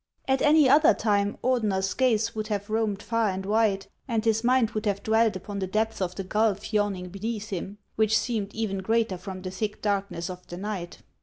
[0.27, 4.71] At any other time, Ordener's gaze would have roamed far and wide, and his mind
[4.71, 8.79] would have dwelt upon the depth of the gulf yawning beneath him, which seemed even
[8.79, 11.03] greater from the thick darkness of the night.